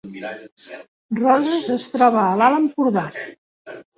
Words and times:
Roses 1.19 1.69
es 1.75 1.85
troba 1.97 2.23
a 2.23 2.33
l’Alt 2.39 2.61
Empordà 2.63 3.07